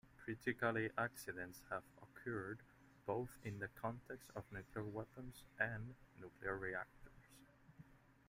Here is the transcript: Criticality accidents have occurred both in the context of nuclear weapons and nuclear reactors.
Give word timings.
Criticality 0.19 0.89
accidents 0.97 1.61
have 1.69 1.83
occurred 2.01 2.63
both 3.05 3.29
in 3.43 3.59
the 3.59 3.67
context 3.79 4.31
of 4.35 4.41
nuclear 4.51 4.83
weapons 4.83 5.43
and 5.59 5.93
nuclear 6.19 6.57
reactors. 6.57 7.29